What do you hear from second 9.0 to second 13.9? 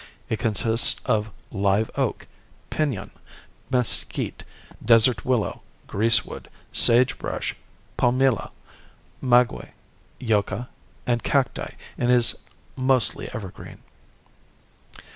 maguey, yucca and cacti and is mostly evergreen.